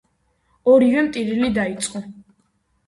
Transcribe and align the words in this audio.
ორივემ 0.73 1.11
ტირილი 1.19 1.51
დაიწყო. 1.59 2.05